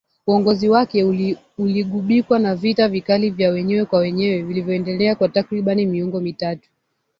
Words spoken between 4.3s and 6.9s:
vilivyoendelea kwa takriban miongo mitatu